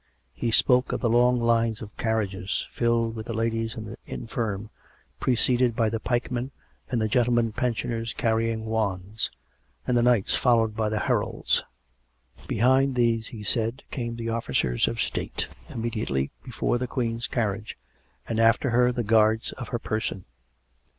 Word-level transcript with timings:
He 0.33 0.49
spoke 0.49 0.91
of 0.93 0.99
the 0.99 1.11
long 1.11 1.39
lines 1.39 1.79
of 1.79 1.95
carriages, 1.95 2.65
filled 2.71 3.15
with 3.15 3.27
the 3.27 3.35
ladies 3.35 3.75
and 3.75 3.85
the 3.85 3.97
infirm, 4.07 4.71
preceded 5.19 5.75
by 5.75 5.91
the 5.91 5.99
pikemen, 5.99 6.49
and 6.89 6.99
the 6.99 7.07
gentlemen 7.07 7.51
pensioners 7.51 8.11
carrying 8.13 8.65
wands, 8.65 9.29
and 9.85 9.95
the 9.95 10.01
knights 10.01 10.33
followed 10.33 10.75
by 10.75 10.89
the 10.89 11.01
heralds. 11.01 11.61
Behind 12.47 12.95
these, 12.95 13.27
he 13.27 13.43
said, 13.43 13.83
came 13.91 14.15
the 14.15 14.29
officers 14.29 14.87
of 14.87 14.99
State 14.99 15.45
immediately 15.69 16.31
before 16.43 16.79
the 16.79 16.87
Queen's 16.87 17.27
carriage, 17.27 17.77
and 18.27 18.39
after 18.39 18.71
her 18.71 18.91
the 18.91 19.03
guards 19.03 19.51
of 19.51 19.67
her 19.67 19.77
person. 19.77 20.25